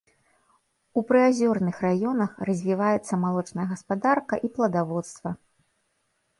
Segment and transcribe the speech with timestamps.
[1.01, 5.29] У прыазёрных раёнах развіваецца малочная гаспадарка і пладаводства.